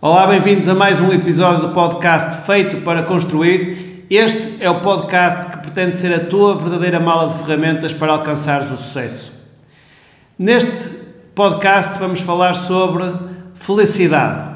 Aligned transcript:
Olá, 0.00 0.28
bem-vindos 0.28 0.68
a 0.68 0.76
mais 0.76 1.00
um 1.00 1.12
episódio 1.12 1.60
do 1.60 1.74
podcast 1.74 2.46
Feito 2.46 2.82
para 2.82 3.02
Construir. 3.02 4.06
Este 4.08 4.62
é 4.62 4.70
o 4.70 4.80
podcast 4.80 5.50
que 5.50 5.56
pretende 5.56 5.96
ser 5.96 6.14
a 6.14 6.20
tua 6.20 6.54
verdadeira 6.54 7.00
mala 7.00 7.32
de 7.32 7.42
ferramentas 7.42 7.92
para 7.92 8.12
alcançares 8.12 8.70
o 8.70 8.76
sucesso. 8.76 9.32
Neste 10.38 10.88
podcast 11.34 11.98
vamos 11.98 12.20
falar 12.20 12.54
sobre 12.54 13.12
felicidade. 13.54 14.48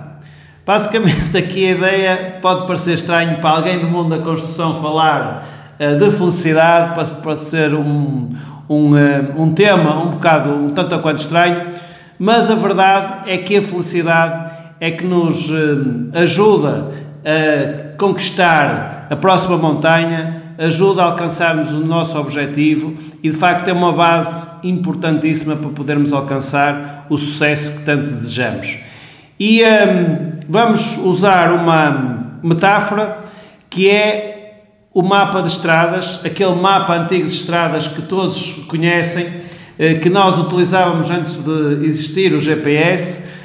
Basicamente, 0.64 1.36
aqui 1.36 1.66
a 1.66 1.70
ideia 1.72 2.38
pode 2.40 2.68
parecer 2.68 2.94
estranho 2.94 3.40
para 3.40 3.50
alguém 3.50 3.80
do 3.80 3.88
mundo 3.88 4.16
da 4.16 4.22
construção 4.22 4.80
falar 4.80 5.44
uh, 5.80 5.98
de 5.98 6.08
felicidade, 6.12 6.94
pode 7.20 7.40
ser 7.40 7.74
um, 7.74 8.32
um, 8.68 8.92
uh, 8.92 9.42
um 9.42 9.52
tema 9.52 10.04
um 10.04 10.10
bocado, 10.10 10.50
um 10.50 10.68
tanto 10.68 10.96
quanto 11.00 11.18
estranho, 11.18 11.72
mas 12.16 12.48
a 12.48 12.54
verdade 12.54 13.28
é 13.28 13.38
que 13.38 13.56
a 13.56 13.62
felicidade 13.62 14.61
é 14.82 14.90
que 14.90 15.04
nos 15.04 15.48
uh, 15.48 16.10
ajuda 16.12 16.88
a 17.24 17.96
conquistar 17.96 19.06
a 19.08 19.14
próxima 19.14 19.56
montanha, 19.56 20.42
ajuda 20.58 21.02
a 21.02 21.04
alcançarmos 21.04 21.70
o 21.70 21.78
nosso 21.78 22.18
objetivo 22.18 22.92
e 23.22 23.30
de 23.30 23.36
facto 23.36 23.68
é 23.68 23.72
uma 23.72 23.92
base 23.92 24.48
importantíssima 24.64 25.54
para 25.54 25.70
podermos 25.70 26.12
alcançar 26.12 27.06
o 27.08 27.16
sucesso 27.16 27.78
que 27.78 27.84
tanto 27.84 28.10
desejamos. 28.10 28.78
E 29.38 29.62
um, 29.62 30.40
vamos 30.48 30.96
usar 30.96 31.52
uma 31.52 32.40
metáfora 32.42 33.18
que 33.70 33.88
é 33.88 34.64
o 34.92 35.00
mapa 35.00 35.42
de 35.42 35.48
estradas, 35.48 36.18
aquele 36.24 36.56
mapa 36.56 36.96
antigo 36.96 37.28
de 37.28 37.32
estradas 37.32 37.86
que 37.86 38.02
todos 38.02 38.64
conhecem, 38.66 39.28
eh, 39.78 39.94
que 39.94 40.10
nós 40.10 40.38
utilizávamos 40.38 41.08
antes 41.08 41.38
de 41.38 41.86
existir 41.86 42.34
o 42.34 42.40
GPS 42.40 43.41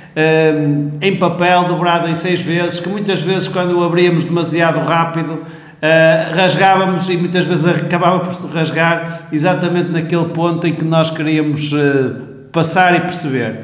Em 1.00 1.16
papel, 1.18 1.66
dobrado 1.66 2.08
em 2.10 2.16
seis 2.16 2.42
vezes, 2.42 2.80
que 2.80 2.90
muitas 2.90 3.22
vezes, 3.22 3.48
quando 3.48 3.80
o 3.80 3.84
abríamos 3.84 4.26
demasiado 4.26 4.80
rápido, 4.80 5.42
Uh, 5.78 6.36
rasgávamos 6.36 7.08
e 7.08 7.18
muitas 7.18 7.46
vezes 7.46 7.68
acabava 7.68 8.22
por 8.22 8.34
se 8.34 8.48
rasgar 8.48 9.28
exatamente 9.32 9.92
naquele 9.92 10.26
ponto 10.30 10.66
em 10.66 10.74
que 10.74 10.84
nós 10.84 11.12
queríamos 11.12 11.72
uh, 11.72 12.16
passar 12.52 12.96
e 12.96 13.02
perceber. 13.02 13.60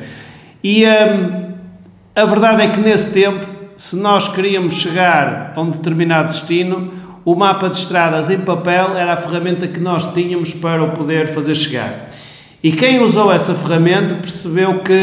E 0.64 0.86
a 2.16 2.25
verdade 2.25 2.61
é 2.61 2.67
que 2.67 2.80
nesse 2.80 3.11
tempo, 3.11 3.44
se 3.75 3.95
nós 3.95 4.27
queríamos 4.27 4.75
chegar 4.75 5.53
a 5.55 5.61
um 5.61 5.72
determinado 5.72 6.27
destino, 6.27 6.94
o 7.25 7.36
mapa 7.36 7.67
de 7.67 7.77
estradas 7.77 8.30
em 8.30 8.38
papel 8.38 8.95
era 8.95 9.14
a 9.14 9.17
ferramenta 9.17 9.67
que 9.67 9.80
nós 9.80 10.14
tínhamos 10.14 10.53
para 10.53 10.83
o 10.83 10.92
poder 10.92 11.27
fazer 11.27 11.55
chegar. 11.55 12.11
E 12.64 12.72
quem 12.72 13.02
usou 13.02 13.33
essa 13.33 13.55
ferramenta 13.55 14.14
percebeu 14.14 14.80
que 14.80 14.94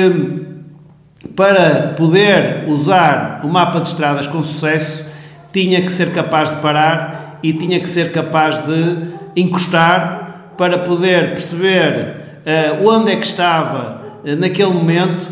para 1.36 1.94
poder 1.96 2.64
usar 2.66 3.40
o 3.44 3.48
mapa 3.48 3.80
de 3.80 3.88
estradas 3.88 4.26
com 4.26 4.42
sucesso, 4.42 5.10
tinha 5.52 5.82
que 5.82 5.92
ser 5.92 6.12
capaz 6.12 6.50
de 6.50 6.56
parar 6.56 7.38
e 7.42 7.52
tinha 7.52 7.78
que 7.80 7.88
ser 7.88 8.12
capaz 8.12 8.58
de 8.58 9.08
encostar 9.36 10.52
para 10.56 10.78
poder 10.78 11.30
perceber 11.30 12.16
uh, 12.46 12.88
onde 12.88 13.12
é 13.12 13.16
que 13.16 13.27
estava 13.27 14.02
uh, 14.24 14.36
naquele 14.36 14.72
momento, 14.72 15.27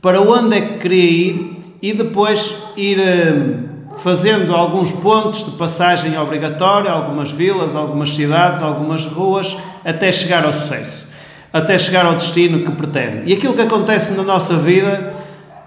para 0.00 0.20
onde 0.20 0.56
é 0.56 0.60
que 0.60 0.74
queria 0.78 1.10
ir 1.10 1.76
e 1.82 1.92
depois 1.92 2.54
ir 2.76 2.98
uh, 2.98 3.98
fazendo 3.98 4.54
alguns 4.54 4.92
pontos 4.92 5.44
de 5.44 5.52
passagem 5.52 6.18
obrigatória, 6.18 6.90
algumas 6.90 7.30
vilas, 7.30 7.74
algumas 7.74 8.10
cidades, 8.10 8.62
algumas 8.62 9.04
ruas, 9.04 9.56
até 9.84 10.10
chegar 10.10 10.44
ao 10.44 10.52
sucesso, 10.52 11.06
até 11.52 11.78
chegar 11.78 12.06
ao 12.06 12.14
destino 12.14 12.60
que 12.60 12.70
pretende. 12.72 13.30
E 13.30 13.34
aquilo 13.34 13.54
que 13.54 13.62
acontece 13.62 14.12
na 14.12 14.22
nossa 14.22 14.56
vida 14.56 15.19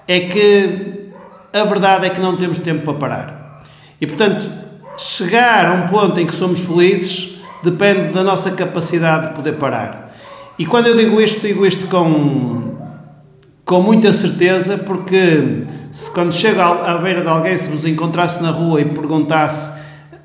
é 0.07 0.19
que 0.21 1.09
a 1.53 1.63
verdade 1.63 2.07
é 2.07 2.09
que 2.09 2.19
não 2.19 2.35
temos 2.35 2.57
tempo 2.57 2.83
para 2.83 2.93
parar. 2.93 3.63
E 4.01 4.07
portanto, 4.07 4.43
chegar 4.97 5.65
a 5.65 5.73
um 5.73 5.87
ponto 5.87 6.19
em 6.19 6.25
que 6.25 6.35
somos 6.35 6.59
felizes 6.59 7.37
depende 7.63 8.11
da 8.11 8.23
nossa 8.23 8.51
capacidade 8.51 9.29
de 9.29 9.33
poder 9.33 9.53
parar. 9.53 10.13
E 10.57 10.65
quando 10.65 10.87
eu 10.87 10.97
digo 10.97 11.19
isto, 11.21 11.41
digo 11.41 11.65
isto 11.65 11.87
com, 11.87 12.75
com 13.65 13.81
muita 13.81 14.11
certeza, 14.11 14.77
porque 14.77 15.65
se 15.91 16.11
quando 16.11 16.33
chego 16.33 16.61
à 16.61 16.97
beira 16.97 17.21
de 17.21 17.27
alguém, 17.27 17.57
se 17.57 17.69
vos 17.69 17.85
encontrasse 17.85 18.41
na 18.43 18.51
rua 18.51 18.81
e 18.81 18.85
perguntasse: 18.85 19.71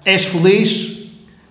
És 0.04 0.24
feliz? 0.24 0.96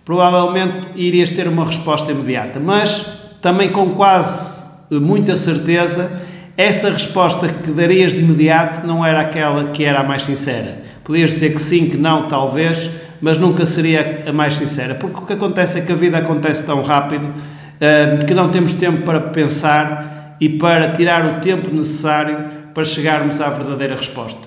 Provavelmente 0.04 0.88
irias 0.96 1.30
ter 1.32 1.48
uma 1.48 1.66
resposta 1.66 2.12
imediata, 2.12 2.60
mas 2.60 3.36
também 3.42 3.70
com 3.70 3.90
quase 3.90 4.64
muita 4.90 5.36
certeza 5.36 6.22
essa 6.58 6.90
resposta 6.90 7.48
que 7.48 7.70
darias 7.70 8.14
de 8.14 8.20
imediato 8.20 8.86
não 8.86 9.06
era 9.06 9.22
aquela 9.22 9.66
que 9.66 9.84
era 9.86 10.00
a 10.00 10.04
mais 10.04 10.24
sincera. 10.24 10.82
Podias 11.04 11.30
dizer 11.30 11.54
que 11.54 11.62
sim, 11.62 11.88
que 11.88 11.96
não, 11.98 12.28
talvez, 12.28 12.90
mas 13.22 13.38
nunca 13.38 13.64
seria 13.64 14.24
a 14.28 14.34
mais 14.34 14.56
sincera, 14.56 14.96
porque 14.96 15.20
o 15.20 15.22
que 15.22 15.34
acontece 15.34 15.78
é 15.78 15.82
que 15.82 15.92
a 15.92 15.96
vida 15.96 16.18
acontece 16.18 16.66
tão 16.66 16.82
rápido 16.82 17.26
uh, 17.26 18.26
que 18.26 18.34
não 18.34 18.50
temos 18.50 18.74
tempo 18.74 19.04
para 19.04 19.20
pensar 19.20 20.36
e 20.42 20.50
para 20.50 20.92
tirar 20.94 21.26
o 21.26 21.42
tempo 21.42 21.74
necessário 21.74 22.46
para 22.74 22.84
chegarmos 22.84 23.40
à 23.40 23.50
verdadeira 23.50 23.96
resposta. 23.96 24.42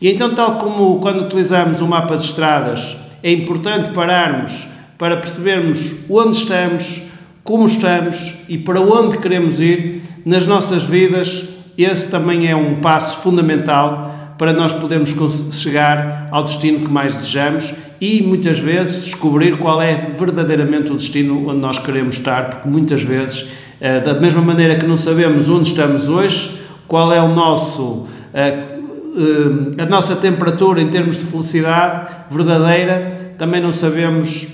E 0.00 0.10
então, 0.10 0.34
tal 0.34 0.58
como 0.58 0.98
quando 0.98 1.22
utilizamos 1.22 1.80
o 1.80 1.86
mapa 1.86 2.16
de 2.16 2.24
estradas, 2.24 2.96
é 3.22 3.30
importante 3.30 3.90
pararmos 3.92 4.66
para 4.98 5.16
percebermos 5.16 6.10
onde 6.10 6.36
estamos, 6.36 7.02
como 7.44 7.66
estamos 7.66 8.34
e 8.48 8.58
para 8.58 8.80
onde 8.80 9.18
queremos 9.18 9.60
ir 9.60 10.02
nas 10.24 10.46
nossas 10.46 10.84
vidas, 10.84 11.51
esse 11.84 12.10
também 12.10 12.48
é 12.48 12.56
um 12.56 12.76
passo 12.76 13.18
fundamental 13.18 14.34
para 14.38 14.52
nós 14.52 14.72
podermos 14.72 15.14
chegar 15.52 16.28
ao 16.30 16.44
destino 16.44 16.80
que 16.80 16.90
mais 16.90 17.14
desejamos 17.14 17.74
e 18.00 18.20
muitas 18.22 18.58
vezes 18.58 19.04
descobrir 19.04 19.56
qual 19.56 19.80
é 19.80 20.10
verdadeiramente 20.18 20.90
o 20.90 20.96
destino 20.96 21.48
onde 21.48 21.60
nós 21.60 21.78
queremos 21.78 22.16
estar, 22.16 22.50
porque 22.50 22.68
muitas 22.68 23.02
vezes, 23.02 23.50
eh, 23.80 24.00
da 24.00 24.14
mesma 24.14 24.42
maneira 24.42 24.74
que 24.74 24.84
não 24.84 24.96
sabemos 24.96 25.48
onde 25.48 25.68
estamos 25.68 26.08
hoje, 26.08 26.60
qual 26.88 27.12
é 27.12 27.22
o 27.22 27.28
nosso 27.28 28.08
eh, 28.34 28.72
eh, 29.14 29.82
a 29.82 29.86
nossa 29.86 30.16
temperatura 30.16 30.80
em 30.80 30.88
termos 30.88 31.18
de 31.18 31.24
felicidade 31.24 32.10
verdadeira, 32.30 33.34
também 33.38 33.60
não 33.60 33.70
sabemos 33.70 34.48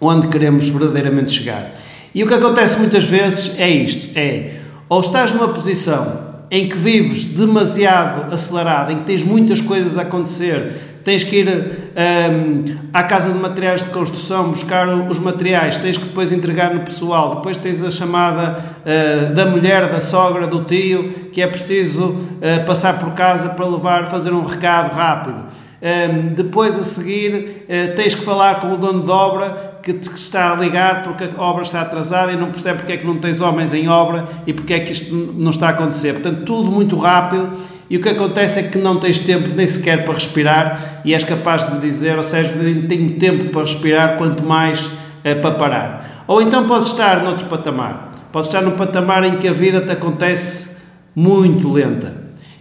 onde 0.00 0.28
queremos 0.28 0.68
verdadeiramente 0.68 1.32
chegar. 1.32 1.72
E 2.14 2.22
o 2.22 2.26
que 2.26 2.34
acontece 2.34 2.78
muitas 2.78 3.04
vezes 3.04 3.58
é 3.58 3.68
isto: 3.68 4.16
é 4.16 4.60
ou 4.88 5.00
estás 5.00 5.32
numa 5.32 5.48
posição 5.48 6.29
em 6.50 6.68
que 6.68 6.76
vives 6.76 7.28
demasiado 7.28 8.32
acelerado, 8.32 8.92
em 8.92 8.96
que 8.96 9.04
tens 9.04 9.22
muitas 9.22 9.60
coisas 9.60 9.96
a 9.96 10.02
acontecer, 10.02 10.72
tens 11.04 11.24
que 11.24 11.36
ir 11.36 11.48
um, 11.48 12.64
à 12.92 13.02
casa 13.02 13.32
de 13.32 13.38
materiais 13.38 13.82
de 13.82 13.90
construção 13.90 14.50
buscar 14.50 14.88
os 14.88 15.18
materiais, 15.18 15.78
tens 15.78 15.96
que 15.96 16.04
depois 16.04 16.32
entregar 16.32 16.74
no 16.74 16.80
pessoal, 16.80 17.36
depois 17.36 17.56
tens 17.56 17.82
a 17.82 17.90
chamada 17.90 18.58
uh, 18.58 19.34
da 19.34 19.46
mulher, 19.46 19.90
da 19.90 20.00
sogra, 20.00 20.46
do 20.46 20.64
tio, 20.64 21.30
que 21.32 21.40
é 21.40 21.46
preciso 21.46 22.06
uh, 22.08 22.66
passar 22.66 22.98
por 22.98 23.12
casa 23.12 23.50
para 23.50 23.66
levar, 23.66 24.08
fazer 24.08 24.32
um 24.32 24.44
recado 24.44 24.94
rápido. 24.94 25.44
Um, 25.82 26.34
depois 26.34 26.78
a 26.78 26.82
seguir 26.82 27.64
uh, 27.64 27.96
tens 27.96 28.14
que 28.14 28.22
falar 28.22 28.60
com 28.60 28.74
o 28.74 28.76
dono 28.76 29.02
de 29.02 29.10
obra 29.10 29.78
que 29.82 29.94
te 29.94 30.10
está 30.14 30.52
a 30.52 30.54
ligar 30.54 31.02
porque 31.02 31.24
a 31.24 31.42
obra 31.42 31.62
está 31.62 31.80
atrasada 31.80 32.32
e 32.32 32.36
não 32.36 32.50
percebe 32.50 32.80
porque 32.80 32.92
é 32.92 32.96
que 32.98 33.06
não 33.06 33.16
tens 33.16 33.40
homens 33.40 33.72
em 33.72 33.88
obra 33.88 34.26
e 34.46 34.52
porque 34.52 34.74
é 34.74 34.80
que 34.80 34.92
isto 34.92 35.14
não 35.14 35.50
está 35.50 35.68
a 35.68 35.70
acontecer. 35.70 36.12
Portanto, 36.12 36.42
tudo 36.44 36.70
muito 36.70 36.98
rápido 36.98 37.52
e 37.88 37.96
o 37.96 38.00
que 38.00 38.10
acontece 38.10 38.60
é 38.60 38.62
que 38.64 38.76
não 38.76 39.00
tens 39.00 39.20
tempo 39.20 39.48
nem 39.56 39.66
sequer 39.66 40.04
para 40.04 40.14
respirar 40.14 41.00
e 41.02 41.14
és 41.14 41.24
capaz 41.24 41.68
de 41.68 41.80
dizer, 41.80 42.16
ou 42.16 42.22
seja, 42.22 42.50
tenho 42.86 43.14
tempo 43.14 43.46
para 43.46 43.62
respirar, 43.62 44.18
quanto 44.18 44.44
mais 44.44 44.90
é, 45.24 45.34
para 45.34 45.54
parar. 45.54 46.24
Ou 46.28 46.42
então 46.42 46.66
podes 46.66 46.88
estar 46.88 47.22
noutro 47.22 47.46
patamar. 47.46 48.14
Podes 48.30 48.48
estar 48.48 48.60
num 48.60 48.76
patamar 48.76 49.24
em 49.24 49.38
que 49.38 49.48
a 49.48 49.52
vida 49.52 49.80
te 49.80 49.90
acontece 49.90 50.76
muito 51.16 51.68
lenta. 51.72 52.19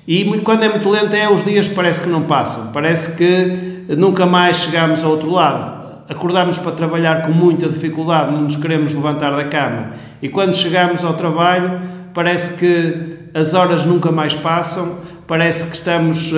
E 0.10 0.26
quando 0.42 0.64
é 0.64 0.70
muito 0.70 0.90
lenta 0.90 1.16
é 1.16 1.30
os 1.30 1.46
dias 1.46 1.70
parece 1.70 2.02
que 2.02 2.10
não 2.10 2.24
passam. 2.24 2.72
Parece 2.74 3.16
que 3.16 3.96
nunca 3.96 4.26
mais 4.26 4.58
chegamos 4.58 5.04
ao 5.04 5.12
outro 5.12 5.30
lado 5.30 5.80
acordamos 6.10 6.58
para 6.58 6.72
trabalhar 6.72 7.22
com 7.22 7.32
muita 7.32 7.70
dificuldade, 7.70 8.32
não 8.32 8.42
nos 8.42 8.56
queremos 8.56 8.94
levantar 8.94 9.30
da 9.30 9.44
cama. 9.44 9.92
E 10.20 10.28
quando 10.28 10.56
chegamos 10.56 11.04
ao 11.04 11.14
trabalho, 11.14 11.80
parece 12.16 12.58
que 12.58 13.20
as 13.32 13.54
horas 13.54 13.86
nunca 13.86 14.12
mais 14.12 14.34
passam, 14.34 14.98
parece 15.28 15.68
que 15.68 15.76
estamos 15.76 16.32
uh, 16.32 16.38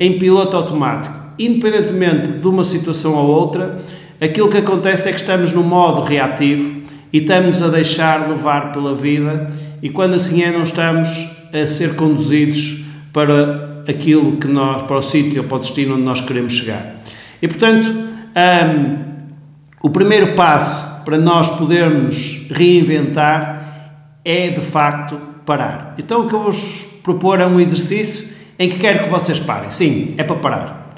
em 0.00 0.18
piloto 0.18 0.56
automático. 0.56 1.16
Independentemente 1.38 2.26
de 2.26 2.48
uma 2.48 2.64
situação 2.64 3.14
ou 3.14 3.28
outra, 3.28 3.78
aquilo 4.20 4.48
que 4.48 4.56
acontece 4.56 5.08
é 5.08 5.12
que 5.12 5.20
estamos 5.20 5.52
no 5.52 5.62
modo 5.62 6.00
reativo 6.02 6.82
e 7.12 7.18
estamos 7.18 7.62
a 7.62 7.68
deixar 7.68 8.28
levar 8.28 8.72
pela 8.72 8.92
vida, 8.92 9.46
e 9.80 9.88
quando 9.88 10.14
assim 10.14 10.42
é, 10.42 10.50
não 10.50 10.64
estamos 10.64 11.30
a 11.54 11.66
ser 11.68 11.94
conduzidos 11.94 12.85
para 13.16 13.82
aquilo 13.88 14.36
que 14.36 14.46
nós, 14.46 14.82
para 14.82 14.96
o 14.98 15.00
sítio 15.00 15.44
para 15.44 15.56
o 15.56 15.58
destino 15.58 15.94
onde 15.94 16.02
nós 16.02 16.20
queremos 16.20 16.52
chegar. 16.52 16.96
E 17.40 17.48
portanto, 17.48 17.88
um, 17.88 18.98
o 19.80 19.88
primeiro 19.88 20.34
passo 20.34 21.02
para 21.02 21.16
nós 21.16 21.48
podermos 21.48 22.46
reinventar 22.50 24.10
é 24.22 24.50
de 24.50 24.60
facto 24.60 25.18
parar. 25.46 25.94
Então 25.96 26.26
o 26.26 26.28
que 26.28 26.34
eu 26.34 26.42
vos 26.42 26.84
propor 27.02 27.40
é 27.40 27.46
um 27.46 27.58
exercício 27.58 28.36
em 28.58 28.68
que 28.68 28.78
quero 28.78 29.04
que 29.04 29.08
vocês 29.08 29.40
parem. 29.40 29.70
Sim, 29.70 30.14
é 30.18 30.22
para 30.22 30.36
parar. 30.36 30.90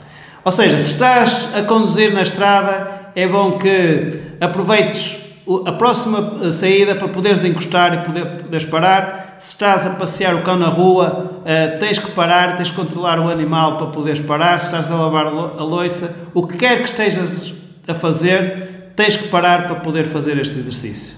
Ou 0.45 0.51
seja, 0.51 0.77
se 0.77 0.95
estás 0.95 1.55
a 1.55 1.63
conduzir 1.63 2.13
na 2.13 2.23
estrada, 2.23 3.13
é 3.15 3.29
bom 3.29 3.53
que 3.53 4.21
aproveites 4.41 5.28
a 5.67 5.73
próxima 5.73 6.53
saída 6.53 6.95
para 6.95 7.09
poderes 7.09 7.43
encostar 7.43 7.95
e 7.95 7.99
poder, 7.99 8.27
poderes 8.43 8.67
parar. 8.67 9.37
Se 9.39 9.53
estás 9.53 9.87
a 9.87 9.91
passear 9.91 10.35
o 10.35 10.43
cão 10.43 10.59
na 10.59 10.69
rua, 10.69 11.41
uh, 11.41 11.79
tens 11.79 11.99
que 11.99 12.11
parar, 12.11 12.57
tens 12.57 12.69
que 12.69 12.77
controlar 12.77 13.19
o 13.19 13.31
animal 13.31 13.79
para 13.79 13.87
poderes 13.87 14.21
parar. 14.21 14.59
Se 14.59 14.67
estás 14.67 14.91
a 14.91 14.97
lavar 14.97 15.27
a 15.27 15.65
loiça, 15.65 16.15
o 16.35 16.47
que 16.47 16.59
quer 16.59 16.79
que 16.79 16.85
estejas 16.85 17.55
a 17.87 17.95
fazer, 17.95 18.93
tens 18.95 19.17
que 19.17 19.29
parar 19.29 19.67
para 19.67 19.77
poder 19.77 20.05
fazer 20.05 20.39
este 20.39 20.59
exercício. 20.59 21.17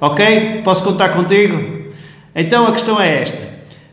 Ok? 0.00 0.62
Posso 0.64 0.82
contar 0.82 1.10
contigo? 1.10 1.92
Então 2.34 2.66
a 2.66 2.72
questão 2.72 2.98
é 2.98 3.22
esta. 3.22 3.46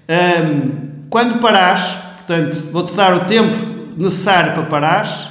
Um, 0.08 1.08
quando 1.10 1.40
parares, 1.40 1.98
portanto, 2.18 2.70
vou-te 2.72 2.94
dar 2.94 3.14
o 3.14 3.26
tempo 3.26 3.56
necessário 3.98 4.54
para 4.54 4.64
parares. 4.64 5.28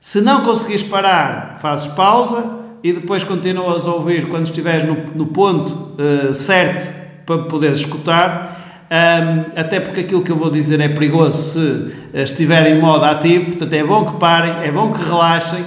Se 0.00 0.20
não 0.20 0.42
conseguires 0.42 0.82
parar, 0.82 1.58
fazes 1.60 1.86
pausa 1.88 2.57
e 2.82 2.92
depois 2.92 3.24
continuas 3.24 3.86
a 3.86 3.92
ouvir 3.92 4.28
quando 4.28 4.46
estiveres 4.46 4.84
no, 4.84 4.94
no 5.14 5.26
ponto 5.26 5.72
uh, 5.72 6.34
certo 6.34 6.92
para 7.26 7.42
poderes 7.42 7.80
escutar. 7.80 8.56
Um, 8.90 9.58
até 9.60 9.80
porque 9.80 10.00
aquilo 10.00 10.22
que 10.22 10.32
eu 10.32 10.36
vou 10.36 10.50
dizer 10.50 10.80
é 10.80 10.88
perigoso 10.88 11.52
se 11.52 11.58
uh, 11.58 11.92
estiver 12.14 12.66
em 12.66 12.80
modo 12.80 13.04
ativo, 13.04 13.46
portanto 13.46 13.72
é 13.72 13.84
bom 13.84 14.04
que 14.06 14.18
parem, 14.18 14.66
é 14.66 14.72
bom 14.72 14.92
que 14.92 15.04
relaxem 15.04 15.62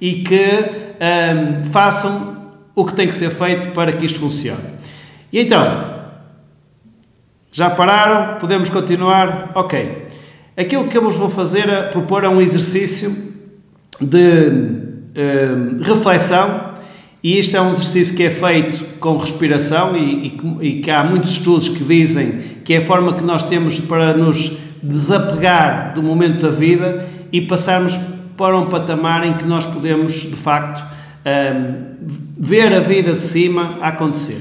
e 0.00 0.22
que 0.22 0.44
um, 1.00 1.64
façam 1.64 2.36
o 2.74 2.84
que 2.84 2.92
tem 2.92 3.08
que 3.08 3.14
ser 3.14 3.30
feito 3.30 3.72
para 3.72 3.92
que 3.92 4.04
isto 4.04 4.18
funcione. 4.18 4.60
E 5.32 5.40
então, 5.40 5.96
já 7.50 7.70
pararam? 7.70 8.38
Podemos 8.38 8.68
continuar? 8.68 9.52
Ok. 9.54 10.06
Aquilo 10.54 10.88
que 10.88 10.98
eu 10.98 11.02
vos 11.02 11.16
vou 11.16 11.30
fazer 11.30 11.68
é 11.68 11.82
propor 11.82 12.24
é 12.24 12.28
um 12.28 12.40
exercício 12.40 13.34
de 13.98 14.85
uh, 15.16 15.82
reflexão, 15.82 16.76
e 17.22 17.38
este 17.38 17.56
é 17.56 17.60
um 17.60 17.72
exercício 17.72 18.14
que 18.14 18.22
é 18.22 18.30
feito 18.30 18.84
com 19.00 19.16
respiração 19.16 19.96
e, 19.96 20.38
e, 20.60 20.68
e, 20.68 20.80
que 20.80 20.90
há 20.90 21.02
muitos 21.02 21.32
estudos 21.32 21.68
que 21.68 21.82
dizem 21.82 22.40
que 22.64 22.74
é 22.74 22.78
a 22.78 22.84
forma 22.84 23.14
que 23.14 23.24
nós 23.24 23.42
temos 23.42 23.80
para 23.80 24.16
nos 24.16 24.56
desapegar 24.82 25.92
do 25.94 26.02
momento 26.02 26.42
da 26.42 26.50
vida 26.50 27.06
e 27.32 27.40
passarmos 27.40 27.98
para 28.36 28.56
um 28.56 28.66
patamar 28.66 29.26
em 29.26 29.34
que 29.34 29.44
nós 29.44 29.66
podemos, 29.66 30.12
de 30.12 30.36
facto, 30.36 30.84
um, 31.26 31.96
ver 32.38 32.72
a 32.72 32.80
vida 32.80 33.12
de 33.12 33.22
cima 33.22 33.78
a 33.80 33.88
acontecer. 33.88 34.40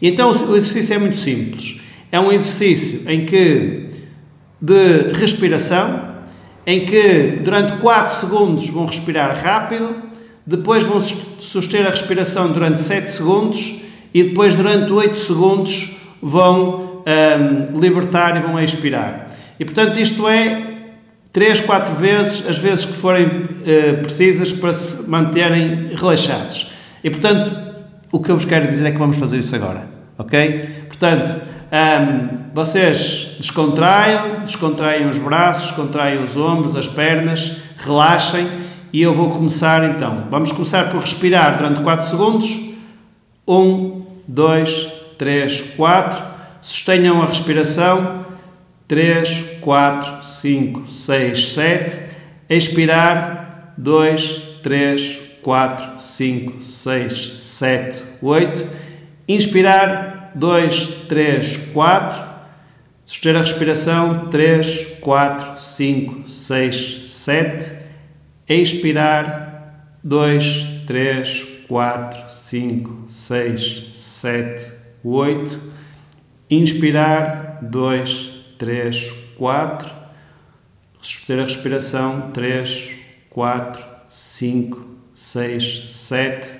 Então 0.00 0.30
o 0.30 0.56
exercício 0.56 0.94
é 0.94 0.98
muito 0.98 1.16
simples. 1.16 1.80
É 2.10 2.18
um 2.18 2.32
exercício 2.32 3.10
em 3.10 3.24
que 3.24 3.90
de 4.60 5.12
respiração, 5.12 6.16
em 6.66 6.84
que 6.84 7.38
durante 7.44 7.76
4 7.76 8.14
segundos 8.14 8.68
vão 8.68 8.86
respirar 8.86 9.38
rápido, 9.40 10.05
depois 10.46 10.84
vão 10.84 11.00
suster 11.00 11.86
a 11.86 11.90
respiração 11.90 12.52
durante 12.52 12.80
7 12.80 13.10
segundos 13.10 13.80
e 14.14 14.22
depois 14.22 14.54
durante 14.54 14.92
8 14.92 15.16
segundos 15.16 15.96
vão 16.22 17.02
um, 17.04 17.80
libertar 17.80 18.36
e 18.36 18.40
vão 18.40 18.58
expirar. 18.60 19.26
E 19.58 19.64
portanto 19.64 19.98
isto 19.98 20.28
é 20.28 20.74
3, 21.32 21.60
4 21.60 21.94
vezes, 21.96 22.48
as 22.48 22.58
vezes 22.58 22.84
que 22.84 22.92
forem 22.92 23.26
uh, 23.26 24.02
precisas 24.02 24.52
para 24.52 24.72
se 24.72 25.10
manterem 25.10 25.90
relaxados. 25.94 26.70
E 27.02 27.10
portanto 27.10 27.66
o 28.12 28.20
que 28.20 28.30
eu 28.30 28.36
vos 28.36 28.44
quero 28.44 28.68
dizer 28.68 28.86
é 28.86 28.92
que 28.92 28.98
vamos 28.98 29.18
fazer 29.18 29.38
isso 29.38 29.54
agora, 29.56 29.88
ok? 30.16 30.68
Portanto, 30.86 31.34
um, 31.66 32.52
vocês 32.54 33.36
descontraiam, 33.38 34.44
descontraiam 34.44 35.10
os 35.10 35.18
braços, 35.18 35.66
descontraiam 35.66 36.22
os 36.22 36.36
ombros, 36.36 36.76
as 36.76 36.86
pernas, 36.86 37.56
relaxem 37.78 38.46
e 38.92 39.02
eu 39.02 39.12
vou 39.12 39.30
começar 39.30 39.84
então. 39.84 40.26
Vamos 40.30 40.52
começar 40.52 40.90
por 40.90 41.00
respirar 41.00 41.56
durante 41.56 41.82
4 41.82 42.06
segundos. 42.06 42.56
1, 43.46 44.06
2, 44.26 44.92
3, 45.18 45.60
4. 45.76 46.24
Sustenham 46.62 47.22
a 47.22 47.26
respiração. 47.26 48.24
3, 48.88 49.58
4, 49.60 50.24
5, 50.24 50.90
6, 50.90 51.48
7. 51.48 52.00
Expirar. 52.48 53.74
2, 53.76 54.42
3, 54.62 55.18
4, 55.42 56.00
5, 56.00 56.62
6, 56.62 57.32
7, 57.40 58.02
8. 58.22 58.66
Inspirar. 59.28 60.32
2, 60.34 60.88
3, 61.08 61.56
4. 61.72 62.26
Suster 63.04 63.36
a 63.36 63.40
respiração. 63.40 64.28
3, 64.28 64.98
4, 65.00 65.60
5, 65.60 66.30
6, 66.30 67.02
7. 67.06 67.75
Expirar. 68.48 69.54
2, 70.04 70.84
3, 70.86 71.64
4, 71.66 72.30
5, 72.30 73.04
6, 73.08 73.90
7, 73.94 74.72
8. 75.02 75.60
Inspirar. 76.48 77.58
2, 77.62 78.44
3, 78.56 79.12
4. 79.36 79.90
Suster 81.02 81.40
a 81.40 81.42
respiração. 81.42 82.30
3, 82.30 82.94
4, 83.30 83.84
5, 84.08 84.86
6, 85.12 85.92
7. 85.92 86.54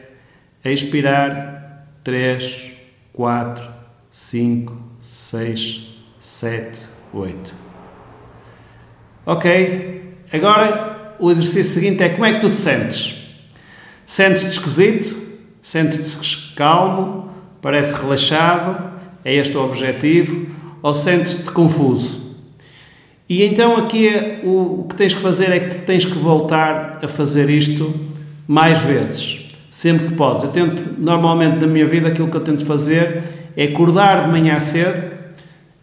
Expirar. 0.65 1.87
3, 2.03 2.73
4, 3.12 3.69
5, 4.11 4.77
6, 5.00 5.97
7, 6.21 6.87
8. 7.12 7.55
Ok? 9.25 10.17
Agora 10.33 10.96
o 11.19 11.31
exercício 11.31 11.75
seguinte 11.75 12.03
é 12.03 12.09
como 12.09 12.25
é 12.25 12.33
que 12.33 12.41
tu 12.41 12.51
te 12.51 12.57
sentes? 12.57 13.15
Sentes-te 14.05 14.51
esquisito? 14.51 15.17
Sentes-te 15.63 16.55
calmo? 16.55 17.31
Parece 17.61 18.01
relaxado? 18.01 18.93
É 19.25 19.35
este 19.35 19.57
o 19.57 19.65
objetivo? 19.65 20.47
Ou 20.83 20.95
sentes-te 20.95 21.51
confuso? 21.51 22.37
E 23.29 23.43
então 23.43 23.77
aqui 23.77 24.09
é, 24.09 24.41
o, 24.45 24.83
o 24.83 24.87
que 24.89 24.95
tens 24.95 25.13
que 25.13 25.21
fazer 25.21 25.51
é 25.51 25.59
que 25.59 25.79
tens 25.79 26.05
que 26.05 26.17
voltar 26.17 27.01
a 27.03 27.09
fazer 27.09 27.51
isto 27.51 27.93
mais 28.47 28.79
vezes 28.79 29.47
sempre 29.77 30.09
que 30.09 30.15
podes. 30.15 30.43
Eu 30.43 30.49
tento, 30.49 30.99
normalmente 30.99 31.59
na 31.59 31.67
minha 31.67 31.85
vida, 31.85 32.09
aquilo 32.09 32.29
que 32.29 32.37
eu 32.39 32.41
tento 32.41 32.65
fazer 32.65 33.23
é 33.55 33.65
acordar 33.65 34.25
de 34.25 34.31
manhã 34.31 34.59
cedo, 34.59 35.12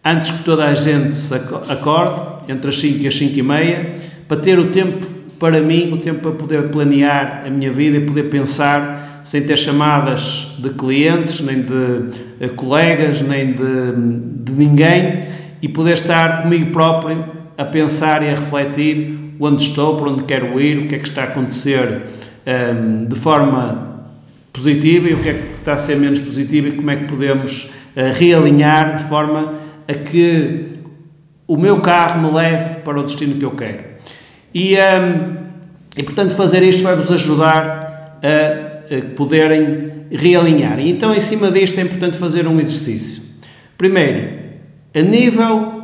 antes 0.04 0.32
que 0.32 0.42
toda 0.42 0.64
a 0.64 0.74
gente 0.74 1.14
se 1.14 1.32
acorde, 1.32 2.50
entre 2.50 2.70
as 2.70 2.76
5 2.76 3.04
e 3.04 3.06
as 3.06 3.14
5 3.14 3.38
e 3.38 3.42
meia, 3.42 3.96
para 4.26 4.36
ter 4.38 4.58
o 4.58 4.72
tempo 4.72 5.06
para 5.38 5.60
mim, 5.60 5.92
o 5.92 5.98
tempo 5.98 6.20
para 6.20 6.32
poder 6.32 6.68
planear 6.68 7.44
a 7.46 7.50
minha 7.50 7.70
vida 7.70 7.98
e 7.98 8.00
poder 8.00 8.24
pensar 8.24 9.22
sem 9.24 9.42
ter 9.42 9.56
chamadas 9.56 10.54
de 10.58 10.70
clientes, 10.70 11.40
nem 11.40 11.62
de 11.62 12.10
eh, 12.40 12.48
colegas, 12.48 13.20
nem 13.22 13.52
de, 13.52 14.42
de 14.44 14.52
ninguém 14.52 15.24
e 15.62 15.68
poder 15.68 15.94
estar 15.94 16.42
comigo 16.42 16.70
próprio 16.70 17.24
a 17.56 17.64
pensar 17.64 18.22
e 18.22 18.28
a 18.28 18.34
refletir 18.34 19.18
onde 19.40 19.62
estou, 19.62 19.96
para 19.96 20.10
onde 20.10 20.24
quero 20.24 20.60
ir, 20.60 20.78
o 20.78 20.86
que 20.86 20.94
é 20.94 20.98
que 20.98 21.08
está 21.08 21.22
a 21.22 21.24
acontecer 21.24 22.02
um, 22.46 22.50
ehm, 22.50 23.04
de 23.06 23.16
forma 23.16 23.94
positiva 24.52 25.08
e 25.08 25.14
o 25.14 25.20
que 25.20 25.28
é 25.28 25.32
que 25.32 25.52
está 25.54 25.72
a 25.72 25.78
ser 25.78 25.96
menos 25.96 26.20
positivo 26.20 26.68
e 26.68 26.72
como 26.72 26.90
é 26.90 26.96
que 26.96 27.04
podemos 27.06 27.72
uh, 27.96 28.12
realinhar 28.14 28.96
de 28.98 29.04
forma 29.08 29.54
a 29.88 29.94
que 29.94 30.74
o 31.46 31.56
meu 31.56 31.80
carro 31.80 32.22
me 32.22 32.30
leve 32.34 32.76
para 32.76 33.00
o 33.00 33.02
destino 33.02 33.34
que 33.34 33.44
eu 33.44 33.50
quero. 33.50 33.93
E, 34.54 34.76
um, 34.76 35.36
e 35.96 36.02
portanto, 36.04 36.34
fazer 36.36 36.62
isto 36.62 36.82
vai-vos 36.84 37.10
ajudar 37.10 38.20
a, 38.22 38.94
a 38.96 39.14
poderem 39.16 40.06
realinhar. 40.12 40.78
E 40.78 40.90
então, 40.90 41.12
em 41.12 41.20
cima 41.20 41.50
disto, 41.50 41.78
é 41.78 41.82
importante 41.82 42.16
fazer 42.16 42.46
um 42.46 42.60
exercício. 42.60 43.22
Primeiro, 43.76 44.38
a 44.94 45.00
nível 45.00 45.82